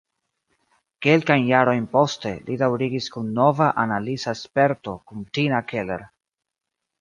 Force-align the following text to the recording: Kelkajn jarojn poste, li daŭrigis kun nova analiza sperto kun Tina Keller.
Kelkajn 1.05 1.43
jarojn 1.49 1.85
poste, 1.91 2.31
li 2.47 2.57
daŭrigis 2.61 3.09
kun 3.17 3.29
nova 3.41 3.67
analiza 3.85 4.35
sperto 4.41 4.97
kun 5.13 5.23
Tina 5.39 5.61
Keller. 5.75 6.09